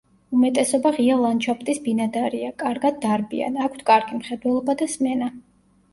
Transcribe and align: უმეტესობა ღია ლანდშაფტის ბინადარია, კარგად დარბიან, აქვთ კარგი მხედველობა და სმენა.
უმეტესობა 0.35 0.91
ღია 0.95 1.17
ლანდშაფტის 1.23 1.81
ბინადარია, 1.83 2.49
კარგად 2.63 2.97
დარბიან, 3.07 3.61
აქვთ 3.67 3.85
კარგი 3.91 4.19
მხედველობა 4.23 4.81
და 4.81 4.93
სმენა. 4.95 5.33